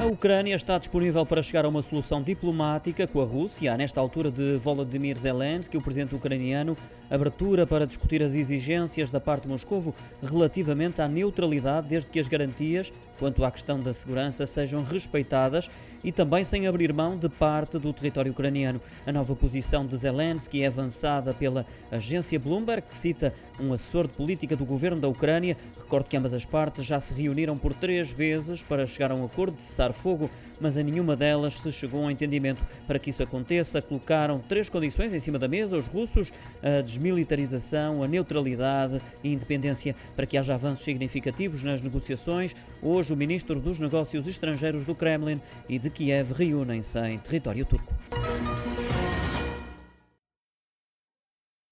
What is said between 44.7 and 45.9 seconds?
do Kremlin e de